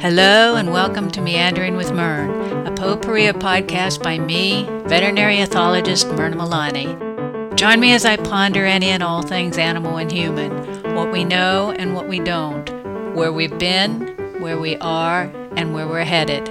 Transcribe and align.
Hello, 0.00 0.54
and 0.54 0.72
welcome 0.72 1.10
to 1.10 1.20
Meandering 1.20 1.76
with 1.76 1.92
Mern, 1.92 2.30
a 2.66 2.70
potpourri 2.70 3.26
podcast 3.34 4.02
by 4.02 4.18
me, 4.18 4.64
veterinary 4.86 5.36
ethologist 5.36 6.16
Myrna 6.16 6.36
Milani. 6.36 7.54
Join 7.54 7.80
me 7.80 7.92
as 7.92 8.06
I 8.06 8.16
ponder 8.16 8.64
any 8.64 8.86
and 8.86 9.02
all 9.02 9.20
things 9.20 9.58
animal 9.58 9.98
and 9.98 10.10
human, 10.10 10.94
what 10.94 11.12
we 11.12 11.22
know 11.22 11.72
and 11.72 11.94
what 11.94 12.08
we 12.08 12.18
don't, 12.18 12.66
where 13.14 13.30
we've 13.30 13.58
been, 13.58 14.40
where 14.40 14.58
we 14.58 14.78
are, 14.78 15.24
and 15.56 15.74
where 15.74 15.86
we're 15.86 16.04
headed. 16.04 16.48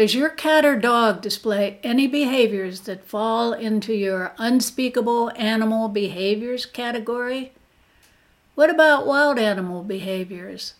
Does 0.00 0.14
your 0.14 0.30
cat 0.30 0.64
or 0.64 0.76
dog 0.76 1.20
display 1.20 1.78
any 1.82 2.06
behaviors 2.06 2.80
that 2.88 3.04
fall 3.04 3.52
into 3.52 3.92
your 3.92 4.32
unspeakable 4.38 5.30
animal 5.36 5.88
behaviors 5.88 6.64
category? 6.64 7.52
What 8.54 8.70
about 8.70 9.06
wild 9.06 9.38
animal 9.38 9.82
behaviors? 9.82 10.72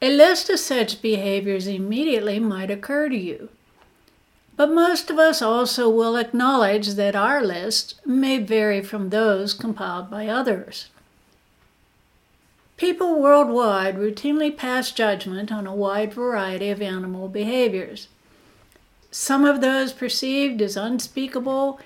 A 0.00 0.16
list 0.16 0.48
of 0.50 0.60
such 0.60 1.02
behaviors 1.02 1.66
immediately 1.66 2.38
might 2.38 2.70
occur 2.70 3.08
to 3.08 3.16
you. 3.16 3.48
But 4.54 4.70
most 4.70 5.10
of 5.10 5.18
us 5.18 5.42
also 5.42 5.90
will 5.90 6.14
acknowledge 6.14 6.90
that 6.90 7.16
our 7.16 7.42
list 7.42 8.00
may 8.06 8.38
vary 8.38 8.82
from 8.82 9.10
those 9.10 9.52
compiled 9.52 10.08
by 10.08 10.28
others. 10.28 10.90
People 12.80 13.20
worldwide 13.20 13.98
routinely 13.98 14.56
pass 14.56 14.90
judgment 14.90 15.52
on 15.52 15.66
a 15.66 15.74
wide 15.74 16.14
variety 16.14 16.70
of 16.70 16.80
animal 16.80 17.28
behaviors. 17.28 18.08
Some 19.10 19.44
of 19.44 19.60
those 19.60 19.92
perceived 19.92 20.62
as 20.62 20.78
unspeakable 20.78 21.78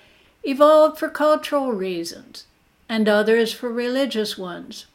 evolved 0.45 0.97
for 1.01 1.09
cultural 1.09 1.73
reasons, 1.73 2.45
and 2.89 3.09
others 3.09 3.53
for 3.53 3.73
religious 3.73 4.39
ones. 4.39 4.87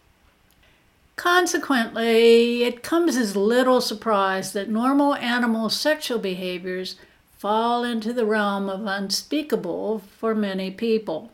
Consequently, 1.17 2.63
it 2.63 2.81
comes 2.81 3.17
as 3.17 3.36
little 3.36 3.81
surprise 3.81 4.53
that 4.53 4.69
normal 4.69 5.16
animal 5.16 5.69
sexual 5.69 6.17
behaviors 6.17 6.95
fall 7.38 7.84
into 7.84 8.13
the 8.13 8.25
realm 8.25 8.69
of 8.69 8.86
unspeakable 8.86 10.02
for 10.17 10.34
many 10.34 10.72
people. 10.72 11.30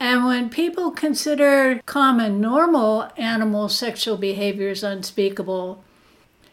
And 0.00 0.24
when 0.24 0.48
people 0.48 0.90
consider 0.90 1.82
common 1.84 2.40
normal 2.40 3.10
animal 3.18 3.68
sexual 3.68 4.16
behaviors 4.16 4.82
unspeakable, 4.82 5.84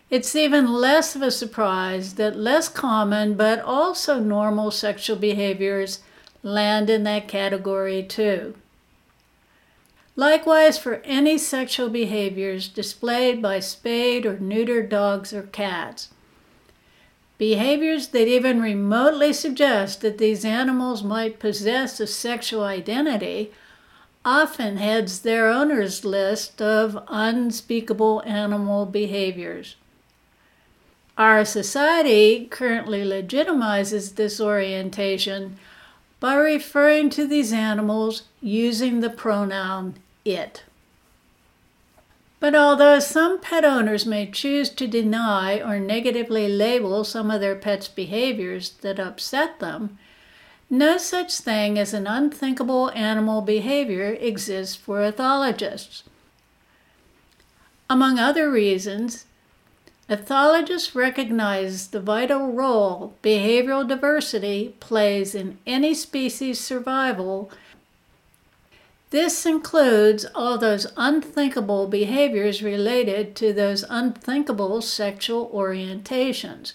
it's 0.10 0.36
even 0.36 0.74
less 0.74 1.16
of 1.16 1.22
a 1.22 1.32
surprise 1.32 2.16
that 2.16 2.38
less 2.38 2.68
common 2.68 3.36
but 3.36 3.62
also 3.62 4.20
normal 4.20 4.70
sexual 4.70 5.16
behaviors 5.16 6.00
land 6.44 6.90
in 6.90 7.04
that 7.04 7.30
category 7.30 8.04
too. 8.04 8.54
Likewise, 10.18 10.78
for 10.78 10.96
any 11.06 11.38
sexual 11.38 11.90
behaviors 11.90 12.68
displayed 12.68 13.42
by 13.42 13.60
spayed 13.60 14.26
or 14.26 14.36
neutered 14.38 14.90
dogs 14.90 15.32
or 15.32 15.44
cats, 15.44 16.10
behaviors 17.38 18.08
that 18.10 18.28
even 18.28 18.62
remotely 18.62 19.32
suggest 19.34 20.02
that 20.02 20.18
these 20.18 20.44
animals 20.44 21.04
might 21.04 21.40
possess 21.40 22.00
a 22.00 22.08
sexual 22.08 22.64
identity 22.64 23.52
often 24.26 24.78
heads 24.78 25.20
their 25.20 25.50
owner's 25.50 26.04
list 26.04 26.62
of 26.62 27.02
unspeakable 27.08 28.22
animal 28.26 28.86
behaviors. 28.86 29.76
Our 31.18 31.46
society 31.46 32.46
currently 32.46 33.04
legitimizes 33.04 34.16
this 34.16 34.42
orientation 34.42 35.58
by 36.20 36.36
referring 36.36 37.10
to 37.12 37.26
these 37.26 37.54
animals 37.54 38.24
using 38.42 39.00
the 39.00 39.10
pronoun 39.10 39.96
it. 40.26 40.64
But 42.40 42.54
although 42.54 43.00
some 43.00 43.40
pet 43.40 43.66
owners 43.66 44.06
may 44.06 44.30
choose 44.30 44.70
to 44.70 44.88
deny 44.88 45.60
or 45.60 45.80
negatively 45.80 46.48
label 46.48 47.04
some 47.04 47.32
of 47.32 47.42
their 47.42 47.56
pets' 47.56 47.88
behaviors 47.88 48.72
that 48.82 49.00
upset 49.00 49.60
them, 49.60 49.98
no 50.70 50.98
such 50.98 51.38
thing 51.38 51.80
as 51.80 51.94
an 51.94 52.06
unthinkable 52.06 52.92
animal 52.92 53.42
behavior 53.42 54.18
exists 54.20 54.76
for 54.76 55.00
ethologists. 55.00 56.04
Among 57.90 58.20
other 58.20 58.52
reasons, 58.52 59.26
ethologists 60.10 60.94
recognize 60.94 61.88
the 61.88 62.02
vital 62.02 62.52
role 62.52 63.16
behavioral 63.24 63.88
diversity 63.88 64.76
plays 64.80 65.34
in 65.34 65.58
any 65.66 65.94
species' 65.94 66.60
survival 66.60 67.50
this 69.10 69.46
includes 69.46 70.26
all 70.36 70.58
those 70.58 70.88
unthinkable 70.98 71.88
behaviors 71.88 72.62
related 72.62 73.36
to 73.38 73.54
those 73.54 73.86
unthinkable 73.90 74.82
sexual 74.82 75.50
orientations. 75.54 76.74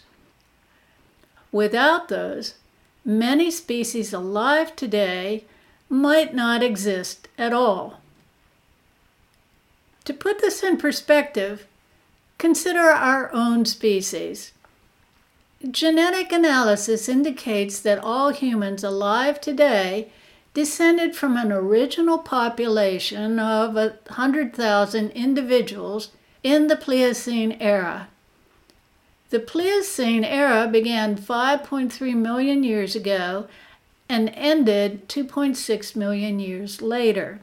Without 1.51 2.09
those, 2.09 2.55
many 3.05 3.51
species 3.51 4.15
alive 4.15 4.75
today 4.75 5.45
might 5.91 6.35
not 6.35 6.63
exist 6.63 7.29
at 7.37 7.53
all. 7.53 8.01
To 10.05 10.15
put 10.15 10.41
this 10.41 10.63
in 10.63 10.79
perspective, 10.79 11.67
consider 12.39 12.81
our 12.81 13.31
own 13.35 13.67
species. 13.67 14.53
Genetic 15.71 16.33
analysis 16.33 17.09
indicates 17.09 17.79
that 17.81 17.99
all 17.99 18.31
humans 18.31 18.83
alive 18.83 19.41
today 19.41 20.11
descended 20.55 21.17
from 21.17 21.37
an 21.37 21.51
original 21.51 22.19
population 22.19 23.39
of 23.39 23.75
100,000 23.75 25.11
individuals 25.11 26.11
in 26.43 26.67
the 26.67 26.77
Pliocene 26.77 27.53
era. 27.53 28.09
The 29.31 29.41
Pliocene 29.41 30.25
era 30.25 30.69
began 30.69 31.17
5.3 31.17 32.15
million 32.15 32.63
years 32.65 32.95
ago 32.95 33.47
and 34.09 34.31
ended 34.35 35.09
2.6 35.09 35.97
million 35.97 36.39
years 36.39 36.83
later. 36.83 37.41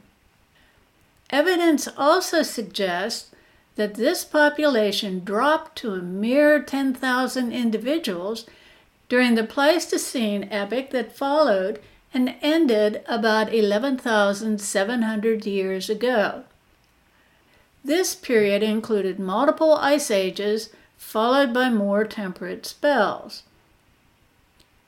Evidence 1.30 1.88
also 1.96 2.42
suggests 2.42 3.30
that 3.74 3.94
this 3.94 4.24
population 4.24 5.24
dropped 5.24 5.76
to 5.78 5.94
a 5.94 6.02
mere 6.02 6.62
10,000 6.62 7.52
individuals 7.52 8.46
during 9.08 9.34
the 9.34 9.44
Pleistocene 9.44 10.44
epoch 10.50 10.90
that 10.90 11.16
followed 11.16 11.80
and 12.12 12.34
ended 12.42 13.02
about 13.06 13.54
11,700 13.54 15.46
years 15.46 15.88
ago. 15.88 16.44
This 17.84 18.14
period 18.14 18.62
included 18.62 19.18
multiple 19.18 19.74
ice 19.74 20.10
ages 20.10 20.70
followed 20.96 21.52
by 21.54 21.70
more 21.70 22.04
temperate 22.04 22.66
spells. 22.66 23.42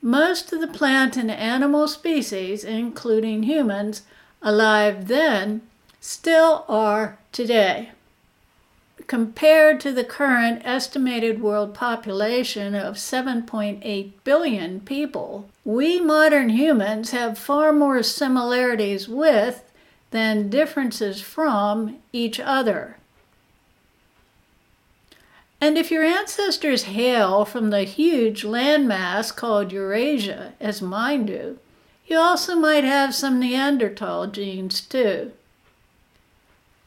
Most 0.01 0.51
of 0.53 0.59
the 0.59 0.67
plant 0.67 1.15
and 1.17 1.31
animal 1.31 1.87
species, 1.87 2.63
including 2.63 3.43
humans, 3.43 4.03
alive 4.41 5.07
then 5.07 5.61
still 6.01 6.65
are 6.67 7.17
today 7.31 7.91
compared 9.07 9.79
to 9.81 9.91
the 9.91 10.03
current 10.03 10.61
estimated 10.65 11.41
world 11.41 11.73
population 11.73 12.75
of 12.75 12.95
7.8 12.95 14.11
billion 14.23 14.79
people, 14.81 15.49
we 15.65 15.99
modern 15.99 16.49
humans 16.49 17.11
have 17.11 17.37
far 17.37 17.73
more 17.73 18.03
similarities 18.03 19.07
with 19.07 19.63
than 20.11 20.49
differences 20.49 21.21
from 21.21 21.97
each 22.11 22.39
other. 22.39 22.97
And 25.59 25.77
if 25.77 25.91
your 25.91 26.03
ancestors 26.03 26.83
hail 26.83 27.45
from 27.45 27.69
the 27.69 27.83
huge 27.83 28.43
landmass 28.43 29.33
called 29.33 29.71
Eurasia, 29.71 30.53
as 30.59 30.81
mine 30.81 31.25
do, 31.25 31.57
you 32.05 32.17
also 32.17 32.55
might 32.55 32.83
have 32.83 33.15
some 33.15 33.39
Neanderthal 33.39 34.27
genes 34.27 34.81
too. 34.81 35.31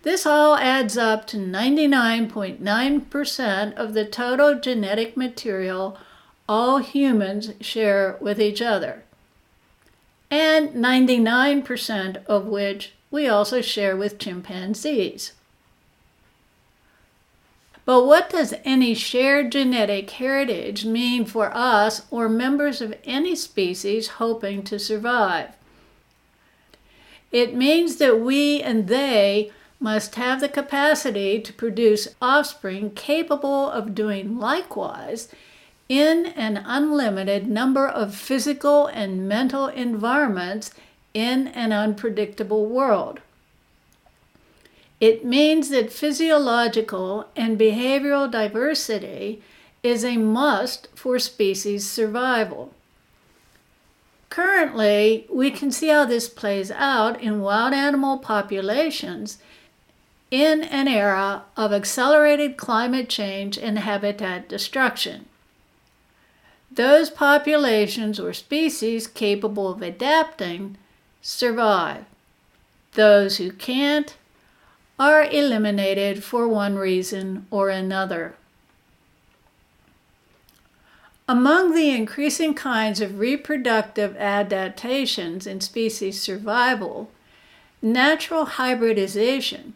This 0.06 0.24
all 0.24 0.54
adds 0.54 0.96
up 0.96 1.26
to 1.26 1.36
99.9% 1.36 3.74
of 3.74 3.92
the 3.92 4.04
total 4.04 4.60
genetic 4.60 5.16
material 5.16 5.98
all 6.48 6.78
humans 6.78 7.54
share 7.60 8.16
with 8.20 8.40
each 8.40 8.62
other, 8.62 9.02
and 10.30 10.74
99% 10.74 12.24
of 12.26 12.46
which 12.46 12.92
we 13.10 13.26
also 13.26 13.60
share 13.60 13.96
with 13.96 14.20
chimpanzees. 14.20 15.32
But 17.84 18.04
what 18.04 18.30
does 18.30 18.54
any 18.64 18.94
shared 18.94 19.50
genetic 19.50 20.08
heritage 20.08 20.84
mean 20.84 21.24
for 21.24 21.50
us 21.52 22.06
or 22.12 22.28
members 22.28 22.80
of 22.80 22.94
any 23.04 23.34
species 23.34 24.06
hoping 24.06 24.62
to 24.62 24.78
survive? 24.78 25.48
It 27.32 27.56
means 27.56 27.96
that 27.96 28.20
we 28.20 28.62
and 28.62 28.86
they 28.86 29.50
must 29.78 30.14
have 30.14 30.40
the 30.40 30.48
capacity 30.48 31.40
to 31.40 31.52
produce 31.52 32.08
offspring 32.20 32.90
capable 32.90 33.70
of 33.70 33.94
doing 33.94 34.38
likewise 34.38 35.28
in 35.88 36.26
an 36.26 36.56
unlimited 36.64 37.46
number 37.46 37.86
of 37.86 38.14
physical 38.14 38.86
and 38.86 39.28
mental 39.28 39.68
environments 39.68 40.70
in 41.14 41.48
an 41.48 41.72
unpredictable 41.72 42.66
world. 42.66 43.20
It 45.00 45.24
means 45.24 45.68
that 45.68 45.92
physiological 45.92 47.26
and 47.36 47.58
behavioral 47.58 48.30
diversity 48.30 49.42
is 49.82 50.04
a 50.04 50.16
must 50.16 50.88
for 50.94 51.18
species 51.18 51.88
survival. 51.88 52.72
Currently, 54.30 55.26
we 55.30 55.50
can 55.50 55.70
see 55.70 55.88
how 55.88 56.04
this 56.04 56.28
plays 56.28 56.70
out 56.70 57.20
in 57.20 57.40
wild 57.40 57.72
animal 57.72 58.18
populations 58.18 59.38
in 60.30 60.64
an 60.64 60.88
era 60.88 61.44
of 61.56 61.72
accelerated 61.72 62.56
climate 62.56 63.08
change 63.08 63.56
and 63.56 63.78
habitat 63.78 64.48
destruction. 64.48 65.26
Those 66.70 67.10
populations 67.10 68.18
or 68.18 68.32
species 68.32 69.06
capable 69.06 69.68
of 69.68 69.82
adapting 69.82 70.76
survive. 71.22 72.04
Those 72.92 73.36
who 73.36 73.52
can't 73.52 74.16
are 74.98 75.24
eliminated 75.24 76.24
for 76.24 76.48
one 76.48 76.76
reason 76.76 77.46
or 77.50 77.68
another. 77.68 78.34
Among 81.28 81.74
the 81.74 81.90
increasing 81.90 82.54
kinds 82.54 83.00
of 83.00 83.18
reproductive 83.18 84.16
adaptations 84.16 85.46
in 85.46 85.60
species 85.60 86.20
survival, 86.22 87.10
natural 87.82 88.44
hybridization, 88.44 89.74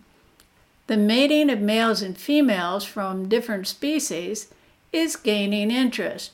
the 0.91 0.97
mating 0.97 1.49
of 1.51 1.61
males 1.61 2.03
and 2.03 2.19
females 2.19 2.85
from 2.85 3.29
different 3.29 3.65
species, 3.65 4.49
is 4.93 5.15
gaining 5.15 5.71
interest. 5.71 6.33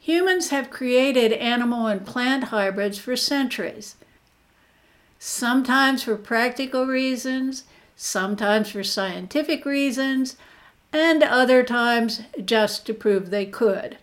Humans 0.00 0.50
have 0.50 0.68
created 0.68 1.32
animal 1.32 1.86
and 1.86 2.04
plant 2.04 2.44
hybrids 2.44 2.98
for 2.98 3.16
centuries 3.16 3.94
sometimes 5.18 6.02
for 6.02 6.16
practical 6.16 6.84
reasons, 6.84 7.64
sometimes 7.96 8.72
for 8.72 8.84
scientific 8.84 9.64
reasons, 9.64 10.36
and 10.92 11.22
other 11.22 11.62
times 11.62 12.20
just 12.44 12.84
to 12.84 12.92
prove 12.92 13.30
they 13.30 13.46
could. 13.46 13.96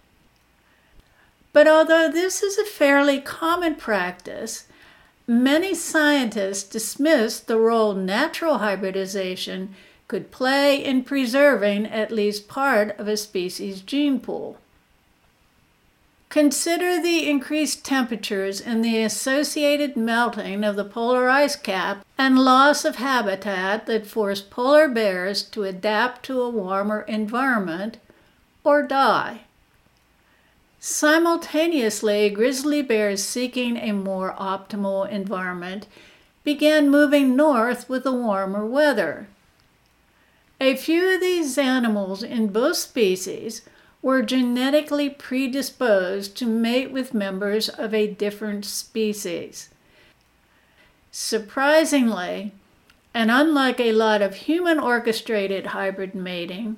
But 1.54 1.68
although 1.68 2.10
this 2.10 2.42
is 2.42 2.58
a 2.58 2.66
fairly 2.66 3.22
common 3.22 3.76
practice, 3.76 4.66
many 5.30 5.76
scientists 5.76 6.68
dismiss 6.68 7.40
the 7.40 7.60
role 7.60 7.94
natural 7.94 8.58
hybridization 8.58 9.76
could 10.08 10.32
play 10.32 10.84
in 10.84 11.04
preserving 11.04 11.86
at 11.86 12.12
least 12.12 12.48
part 12.48 12.98
of 12.98 13.08
a 13.08 13.16
species' 13.16 13.82
gene 13.82 14.20
pool. 14.20 14.58
Consider 16.30 17.00
the 17.00 17.30
increased 17.30 17.86
temperatures 17.86 18.60
and 18.60 18.84
the 18.84 19.04
associated 19.04 19.96
melting 19.96 20.64
of 20.64 20.76
the 20.76 20.86
polar 20.86 21.30
ice 21.30 21.56
cap 21.56 22.04
and 22.18 22.40
loss 22.40 22.84
of 22.84 22.96
habitat 22.96 23.86
that 23.86 24.08
force 24.08 24.42
polar 24.42 24.88
bears 24.88 25.44
to 25.44 25.64
adapt 25.64 26.24
to 26.26 26.42
a 26.42 26.50
warmer 26.50 27.02
environment 27.02 27.98
or 28.64 28.82
die. 28.82 29.42
Simultaneously, 30.80 32.30
grizzly 32.30 32.82
bears 32.82 33.22
seeking 33.24 33.76
a 33.78 33.92
more 33.92 34.34
optimal 34.40 35.10
environment 35.10 35.88
began 36.46 36.90
moving 36.90 37.36
north 37.36 37.90
with 37.90 38.04
the 38.04 38.14
warmer 38.14 38.66
weather. 38.66 39.28
A 40.62 40.78
few 40.78 41.14
of 41.14 41.20
these 41.20 41.58
animals 41.58 42.24
in 42.24 42.48
both 42.48 42.78
species 42.78 43.62
were 44.02 44.22
genetically 44.22 45.10
predisposed 45.10 46.38
to 46.38 46.46
mate 46.46 46.92
with 46.92 47.14
members 47.14 47.68
of 47.68 47.94
a 47.94 48.08
different 48.08 48.64
species. 48.64 49.70
Surprisingly, 51.12 52.54
and 53.14 53.30
unlike 53.30 53.80
a 53.82 53.92
lot 53.92 54.22
of 54.22 54.36
human 54.36 54.80
orchestrated 54.80 55.68
hybrid 55.68 56.16
mating, 56.16 56.78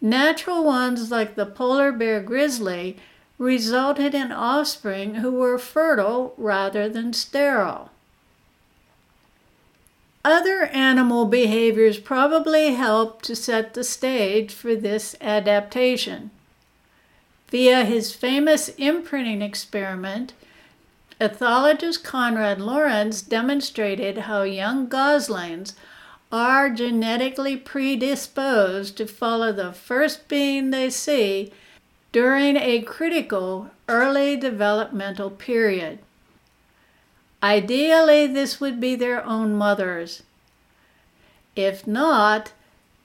natural 0.00 0.64
ones 0.64 1.10
like 1.10 1.34
the 1.34 1.46
polar 1.46 1.92
bear 1.92 2.20
grizzly 2.20 2.96
resulted 3.38 4.14
in 4.14 4.32
offspring 4.32 5.16
who 5.16 5.30
were 5.30 5.58
fertile 5.58 6.34
rather 6.36 6.88
than 6.88 7.12
sterile. 7.12 7.90
Other 10.24 10.64
animal 10.66 11.24
behaviors 11.24 11.98
probably 11.98 12.74
helped 12.74 13.24
to 13.26 13.36
set 13.36 13.74
the 13.74 13.84
stage 13.84 14.52
for 14.52 14.74
this 14.74 15.14
adaptation. 15.20 16.30
Via 17.48 17.84
his 17.84 18.12
famous 18.12 18.68
imprinting 18.70 19.40
experiment, 19.40 20.34
ethologist 21.20 22.04
Konrad 22.04 22.60
Lorenz 22.60 23.22
demonstrated 23.22 24.18
how 24.18 24.42
young 24.42 24.88
goslings 24.88 25.74
are 26.30 26.68
genetically 26.70 27.56
predisposed 27.56 28.96
to 28.96 29.06
follow 29.06 29.52
the 29.52 29.72
first 29.72 30.28
being 30.28 30.70
they 30.70 30.90
see 30.90 31.52
during 32.12 32.56
a 32.56 32.82
critical 32.82 33.70
early 33.88 34.36
developmental 34.36 35.30
period. 35.30 35.98
Ideally, 37.42 38.26
this 38.26 38.60
would 38.60 38.80
be 38.80 38.94
their 38.94 39.24
own 39.24 39.54
mothers. 39.54 40.22
If 41.54 41.86
not, 41.86 42.52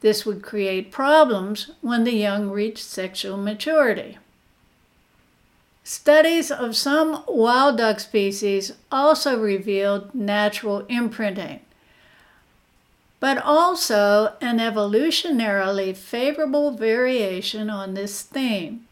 this 0.01 0.25
would 0.25 0.41
create 0.43 0.91
problems 0.91 1.71
when 1.81 2.03
the 2.03 2.13
young 2.13 2.49
reach 2.49 2.83
sexual 2.83 3.37
maturity. 3.37 4.17
Studies 5.83 6.49
of 6.49 6.75
some 6.75 7.23
wild 7.27 7.77
duck 7.77 7.99
species 7.99 8.73
also 8.91 9.39
revealed 9.39 10.13
natural 10.15 10.85
imprinting, 10.87 11.59
but 13.23 13.37
also 13.37 14.33
an 14.41 14.57
evolutionarily 14.57 15.95
favorable 15.95 16.71
variation 16.71 17.69
on 17.69 17.93
this 17.93 18.21
theme. 18.21 18.85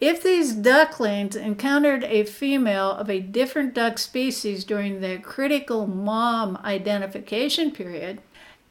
If 0.00 0.22
these 0.22 0.54
ducklings 0.54 1.36
encountered 1.36 2.02
a 2.04 2.24
female 2.24 2.92
of 2.92 3.10
a 3.10 3.20
different 3.20 3.74
duck 3.74 3.98
species 3.98 4.64
during 4.64 5.02
their 5.02 5.18
critical 5.18 5.86
mom 5.86 6.56
identification 6.64 7.72
period, 7.72 8.22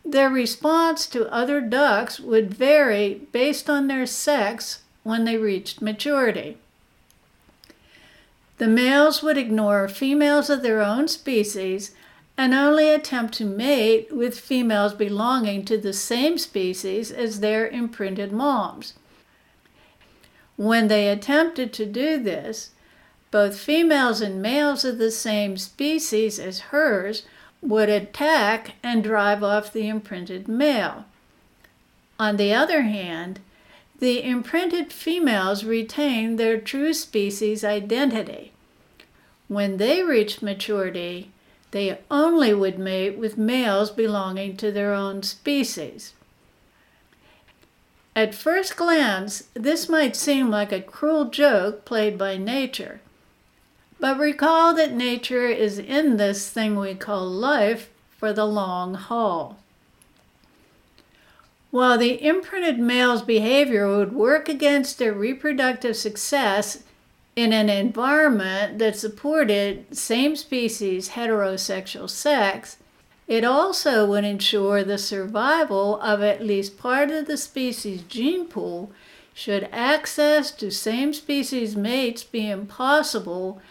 their 0.04 0.32
response 0.32 1.06
to 1.10 1.32
other 1.32 1.62
ducks 1.62 2.20
would 2.20 2.56
vary 2.56 3.22
based 3.32 3.70
on 3.70 3.86
their 3.86 4.08
sex 4.08 4.82
when 5.04 5.26
they 5.26 5.38
reached 5.38 5.80
maturity. 5.80 6.58
The 8.58 8.68
males 8.68 9.22
would 9.22 9.38
ignore 9.38 9.88
females 9.88 10.50
of 10.50 10.64
their 10.64 10.82
own 10.82 11.08
species 11.08 11.92
and 12.38 12.54
only 12.54 12.90
attempt 12.90 13.34
to 13.36 13.46
mate 13.46 14.12
with 14.12 14.40
females 14.40 14.94
belonging 14.94 15.64
to 15.66 15.78
the 15.78 15.94
same 15.94 16.38
species 16.38 17.12
as 17.12 17.40
their 17.40 17.68
imprinted 17.68 18.32
moms. 18.32 18.94
When 20.58 20.88
they 20.88 21.10
attempted 21.10 21.74
to 21.74 21.86
do 21.86 22.22
this, 22.22 22.72
both 23.32 23.60
females 23.60 24.22
and 24.22 24.42
males 24.42 24.86
of 24.86 24.98
the 24.98 25.12
same 25.12 25.58
species 25.58 26.40
as 26.40 26.72
hers 26.72 27.24
would 27.62 27.90
attack 27.90 28.76
and 28.84 29.04
drive 29.04 29.44
off 29.44 29.74
the 29.74 29.88
imprinted 29.88 30.48
male. 30.48 31.06
On 32.20 32.38
the 32.38 32.54
other 32.54 32.84
hand, 32.84 33.40
the 34.00 34.24
imprinted 34.24 34.92
females 34.94 35.64
retain 35.64 36.36
their 36.36 36.60
true 36.60 36.94
species 36.94 37.64
identity. 37.64 38.52
When 39.48 39.78
they 39.78 40.04
reached 40.04 40.42
maturity, 40.42 41.32
they 41.72 42.00
only 42.10 42.54
would 42.54 42.80
mate 42.80 43.18
with 43.18 43.38
males 43.38 43.92
belonging 43.92 44.56
to 44.58 44.72
their 44.72 44.94
own 44.94 45.24
species. 45.24 46.14
At 48.16 48.34
first 48.34 48.78
glance, 48.78 49.44
this 49.54 49.90
might 49.90 50.16
seem 50.16 50.50
like 50.50 50.72
a 50.72 50.82
cruel 50.82 51.26
joke 51.26 51.84
played 51.84 52.18
by 52.18 52.38
nature. 52.38 53.02
But 54.00 54.18
recall 54.18 54.74
that 54.76 54.94
nature 54.94 55.48
is 55.48 55.80
in 55.80 56.18
this 56.18 56.50
thing 56.50 56.78
we 56.78 56.96
call 56.96 57.30
life 57.30 57.90
for 58.18 58.32
the 58.32 58.46
long 58.46 58.94
haul. 58.94 59.58
While 61.72 61.98
the 61.98 62.26
imprinted 62.26 62.80
male's 62.80 63.22
behavior 63.22 63.88
would 63.98 64.14
work 64.14 64.48
against 64.48 64.98
their 64.98 65.14
reproductive 65.14 65.98
success 65.98 66.84
in 67.36 67.52
an 67.52 67.70
environment 67.70 68.80
that 68.80 68.96
supported 68.96 69.96
same 69.96 70.36
species 70.36 71.10
heterosexual 71.10 72.10
sex, 72.10 72.78
it 73.28 73.44
also 73.44 74.06
would 74.06 74.24
ensure 74.24 74.84
the 74.84 74.98
survival 74.98 76.00
of 76.02 76.22
at 76.22 76.46
least 76.46 76.78
part 76.78 77.12
of 77.12 77.26
the 77.26 77.38
species 77.38 78.04
gene 78.04 78.46
pool 78.46 78.92
should 79.34 79.68
access 79.72 80.52
to 80.52 80.72
same 80.72 81.14
species 81.14 81.76
mates 81.76 82.24
be 82.24 82.50
impossible 82.50 83.62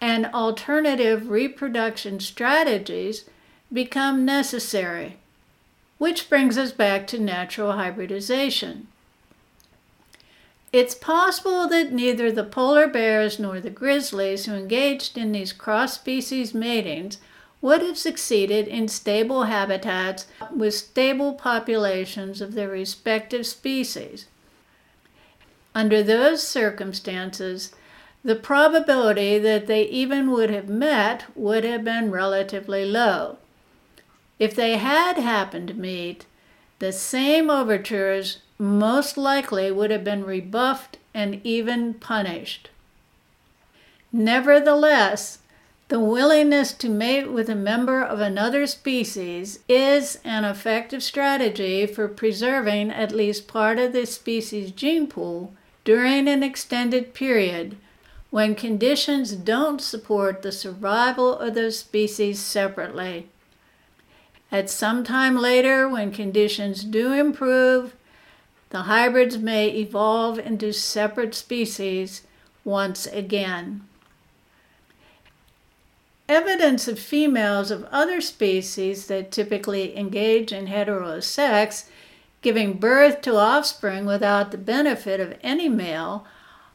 and 0.00 0.26
alternative 0.26 1.30
reproduction 1.30 2.18
strategies 2.18 3.24
become 3.72 4.24
necessary. 4.24 5.18
Which 5.98 6.28
brings 6.28 6.58
us 6.58 6.72
back 6.72 7.06
to 7.08 7.20
natural 7.20 7.72
hybridization. 7.72 8.88
It's 10.74 10.96
possible 10.96 11.68
that 11.68 11.92
neither 11.92 12.32
the 12.32 12.42
polar 12.42 12.88
bears 12.88 13.38
nor 13.38 13.60
the 13.60 13.70
grizzlies 13.70 14.46
who 14.46 14.54
engaged 14.54 15.16
in 15.16 15.30
these 15.30 15.52
cross 15.52 15.94
species 15.94 16.52
matings 16.52 17.18
would 17.60 17.80
have 17.80 17.96
succeeded 17.96 18.66
in 18.66 18.88
stable 18.88 19.44
habitats 19.44 20.26
with 20.52 20.74
stable 20.74 21.34
populations 21.34 22.40
of 22.40 22.54
their 22.54 22.68
respective 22.70 23.46
species. 23.46 24.26
Under 25.76 26.02
those 26.02 26.42
circumstances, 26.44 27.70
the 28.24 28.34
probability 28.34 29.38
that 29.38 29.68
they 29.68 29.84
even 29.84 30.32
would 30.32 30.50
have 30.50 30.68
met 30.68 31.26
would 31.36 31.62
have 31.62 31.84
been 31.84 32.10
relatively 32.10 32.84
low. 32.84 33.38
If 34.40 34.56
they 34.56 34.76
had 34.78 35.18
happened 35.18 35.68
to 35.68 35.74
meet, 35.74 36.26
the 36.80 36.90
same 36.90 37.48
overtures 37.48 38.38
most 38.58 39.16
likely 39.16 39.70
would 39.70 39.90
have 39.90 40.04
been 40.04 40.24
rebuffed 40.24 40.98
and 41.12 41.40
even 41.44 41.94
punished. 41.94 42.70
Nevertheless, 44.12 45.38
the 45.88 46.00
willingness 46.00 46.72
to 46.72 46.88
mate 46.88 47.30
with 47.30 47.48
a 47.48 47.54
member 47.54 48.02
of 48.02 48.20
another 48.20 48.66
species 48.66 49.58
is 49.68 50.18
an 50.24 50.44
effective 50.44 51.02
strategy 51.02 51.86
for 51.86 52.08
preserving 52.08 52.90
at 52.90 53.12
least 53.12 53.46
part 53.46 53.78
of 53.78 53.92
the 53.92 54.06
species 54.06 54.70
gene 54.70 55.06
pool 55.06 55.52
during 55.84 56.26
an 56.26 56.42
extended 56.42 57.12
period 57.12 57.76
when 58.30 58.54
conditions 58.54 59.32
don't 59.32 59.80
support 59.80 60.42
the 60.42 60.50
survival 60.50 61.38
of 61.38 61.54
those 61.54 61.78
species 61.78 62.40
separately. 62.40 63.28
At 64.50 64.70
some 64.70 65.04
time 65.04 65.36
later, 65.36 65.88
when 65.88 66.10
conditions 66.10 66.82
do 66.82 67.12
improve, 67.12 67.94
the 68.74 68.82
hybrids 68.82 69.38
may 69.38 69.68
evolve 69.68 70.36
into 70.36 70.72
separate 70.72 71.32
species 71.32 72.22
once 72.64 73.06
again. 73.06 73.86
Evidence 76.28 76.88
of 76.88 76.98
females 76.98 77.70
of 77.70 77.84
other 77.92 78.20
species 78.20 79.06
that 79.06 79.30
typically 79.30 79.96
engage 79.96 80.52
in 80.52 80.66
heterosex, 80.66 81.88
giving 82.42 82.72
birth 82.72 83.20
to 83.20 83.36
offspring 83.36 84.06
without 84.06 84.50
the 84.50 84.58
benefit 84.58 85.20
of 85.20 85.38
any 85.40 85.68
male, 85.68 86.26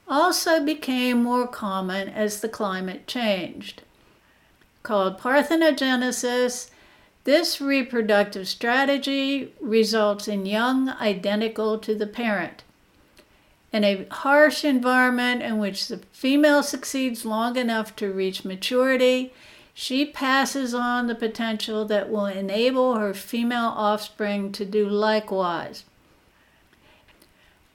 also 0.07 0.63
became 0.63 1.21
more 1.21 1.47
common 1.47 2.07
as 2.07 2.39
the 2.39 2.47
climate 2.47 3.07
changed. 3.07 3.81
Called 4.83 5.19
parthenogenesis, 5.19 6.69
this 7.29 7.61
reproductive 7.61 8.47
strategy 8.47 9.53
results 9.61 10.27
in 10.27 10.47
young 10.47 10.89
identical 10.89 11.77
to 11.77 11.93
the 11.93 12.07
parent. 12.07 12.63
In 13.71 13.83
a 13.83 14.07
harsh 14.09 14.65
environment 14.65 15.43
in 15.43 15.59
which 15.59 15.89
the 15.89 15.99
female 16.11 16.63
succeeds 16.63 17.25
long 17.25 17.55
enough 17.55 17.95
to 17.97 18.11
reach 18.11 18.43
maturity, 18.43 19.31
she 19.75 20.07
passes 20.07 20.73
on 20.73 21.05
the 21.05 21.13
potential 21.13 21.85
that 21.85 22.09
will 22.09 22.25
enable 22.25 22.95
her 22.95 23.13
female 23.13 23.73
offspring 23.75 24.51
to 24.53 24.65
do 24.65 24.89
likewise. 24.89 25.83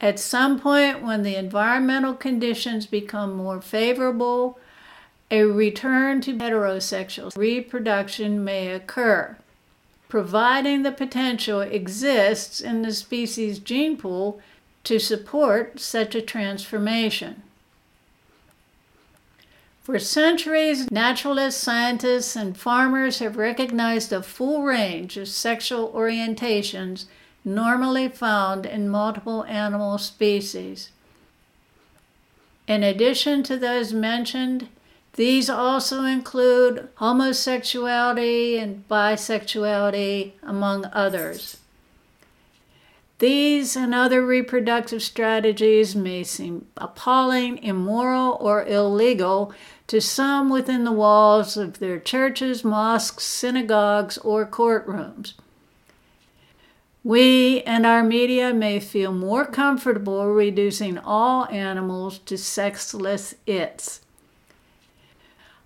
At 0.01 0.19
some 0.19 0.59
point, 0.59 1.01
when 1.01 1.23
the 1.23 1.37
environmental 1.37 2.13
conditions 2.13 2.87
become 2.87 3.33
more 3.33 3.61
favorable, 3.61 4.59
a 5.31 5.43
return 5.43 6.19
to 6.19 6.33
heterosexual 6.33 7.37
reproduction 7.37 8.43
may 8.43 8.67
occur, 8.67 9.37
providing 10.15 10.83
the 10.83 10.93
potential 10.93 11.59
exists 11.59 12.61
in 12.61 12.83
the 12.83 12.93
species 12.93 13.59
gene 13.59 13.97
pool 13.97 14.39
to 14.81 14.97
support 14.97 15.77
such 15.77 16.15
a 16.15 16.21
transformation. 16.21 17.43
For 19.83 19.99
centuries, 19.99 20.89
naturalists, 20.89 21.61
scientists, 21.61 22.37
and 22.37 22.55
farmers 22.55 23.19
have 23.19 23.35
recognized 23.35 24.13
a 24.13 24.23
full 24.23 24.63
range 24.63 25.17
of 25.17 25.27
sexual 25.27 25.91
orientations 25.91 27.07
normally 27.43 28.07
found 28.07 28.65
in 28.65 28.87
multiple 28.87 29.43
animal 29.43 29.97
species. 29.97 30.91
In 32.69 32.83
addition 32.83 33.43
to 33.43 33.57
those 33.57 33.91
mentioned, 33.91 34.69
these 35.15 35.49
also 35.49 36.03
include 36.03 36.89
homosexuality 36.95 38.57
and 38.57 38.87
bisexuality, 38.89 40.33
among 40.43 40.85
others. 40.91 41.57
These 43.19 43.77
and 43.77 43.95
other 43.95 44.25
reproductive 44.25 45.01
strategies 45.01 45.95
may 45.95 46.23
seem 46.23 46.67
appalling, 46.75 47.59
immoral, 47.59 48.37
or 48.41 48.65
illegal 48.65 49.53
to 49.87 50.01
some 50.01 50.49
within 50.49 50.83
the 50.83 50.91
walls 50.91 51.55
of 51.55 51.79
their 51.79 51.97
churches, 51.97 52.65
mosques, 52.65 53.23
synagogues, 53.23 54.17
or 54.17 54.45
courtrooms. 54.45 55.33
We 57.05 57.61
and 57.61 57.85
our 57.85 58.03
media 58.03 58.53
may 58.53 58.81
feel 58.81 59.13
more 59.13 59.45
comfortable 59.45 60.25
reducing 60.25 60.97
all 60.97 61.45
animals 61.45 62.17
to 62.19 62.37
sexless 62.37 63.35
its. 63.47 64.01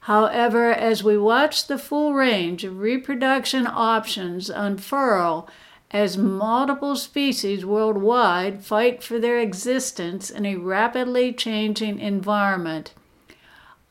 However, 0.10 0.72
as 0.72 1.04
we 1.04 1.20
watch 1.20 1.68
the 1.68 1.78
full 1.78 2.16
range 2.16 2.64
of 2.64 2.80
reproduction 2.80 3.68
options 3.68 4.50
unfurl 4.50 5.48
as 5.92 6.18
multiple 6.18 6.96
species 6.96 7.64
worldwide 7.64 8.66
fight 8.66 9.04
for 9.04 9.20
their 9.20 9.40
existence 9.40 10.32
in 10.32 10.48
a 10.48 10.56
rapidly 10.56 11.32
changing 11.32 12.00
environment, 12.00 12.96